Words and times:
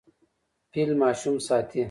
فیل 0.71 0.89
ماشوم 1.01 1.35
ساتي. 1.47 1.79